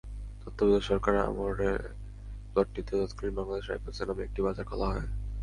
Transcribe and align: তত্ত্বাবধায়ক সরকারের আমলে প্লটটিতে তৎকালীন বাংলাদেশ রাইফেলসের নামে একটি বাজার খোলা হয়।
তত্ত্বাবধায়ক 0.41 0.83
সরকারের 0.89 1.23
আমলে 1.23 1.69
প্লটটিতে 2.51 2.93
তৎকালীন 3.01 3.33
বাংলাদেশ 3.37 3.65
রাইফেলসের 3.67 4.07
নামে 4.09 4.25
একটি 4.25 4.39
বাজার 4.45 4.65
খোলা 4.69 4.87
হয়। 4.89 5.07